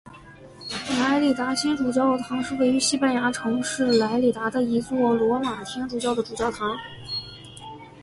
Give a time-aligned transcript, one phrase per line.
[0.99, 6.75] 莱里达新主教座堂是位于西班牙城市莱里达的一座罗马天主教的主教座堂。